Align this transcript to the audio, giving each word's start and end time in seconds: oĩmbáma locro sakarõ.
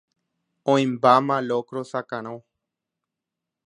oĩmbáma 0.73 1.37
locro 1.49 1.81
sakarõ. 1.91 2.35